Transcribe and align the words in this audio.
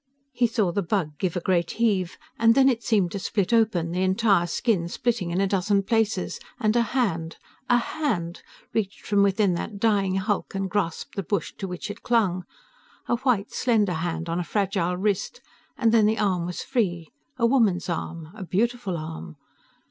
He 0.31 0.47
saw 0.47 0.71
the 0.71 0.81
Bug 0.81 1.19
give 1.19 1.35
a 1.35 1.39
great 1.39 1.69
heave, 1.73 2.17
and 2.39 2.55
then 2.55 2.67
it 2.69 2.81
seemed 2.81 3.11
to 3.11 3.19
split 3.19 3.53
open, 3.53 3.91
the 3.91 4.01
entire 4.01 4.47
skin 4.47 4.87
splitting 4.89 5.29
in 5.29 5.39
a 5.39 5.45
dozen 5.45 5.83
places 5.83 6.39
and 6.59 6.75
a 6.75 6.81
hand... 6.81 7.37
A 7.69 7.77
HAND 7.77 8.41
reached 8.73 9.01
from 9.05 9.21
within 9.21 9.53
that 9.53 9.77
dying 9.77 10.15
hulk 10.15 10.55
and 10.55 10.67
grasped 10.71 11.15
the 11.15 11.21
bush 11.21 11.53
to 11.59 11.67
which 11.67 11.91
it 11.91 12.01
clung. 12.01 12.45
A 13.07 13.17
white 13.17 13.51
slender 13.51 13.93
hand 13.93 14.27
on 14.27 14.39
a 14.39 14.43
fragile 14.43 14.97
wrist, 14.97 15.39
and 15.77 15.91
then 15.91 16.07
the 16.07 16.17
arm 16.17 16.47
was 16.47 16.63
free, 16.63 17.11
a 17.37 17.45
woman's 17.45 17.87
arm, 17.87 18.29
a 18.33 18.43
beautiful 18.43 18.97
arm. 18.97 19.37